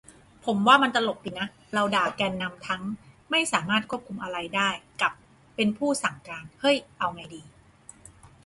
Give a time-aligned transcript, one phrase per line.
[0.45, 2.83] ผมว่ามันตลกดีนะ เราด่าแกนนำทั้ง
[3.31, 4.69] "ไม่สามารถควบคุมอะไรได้"
[5.01, 5.11] กับ
[5.55, 7.43] "เป็นผู้สั่งการ" เฮ้ย เอาไงดี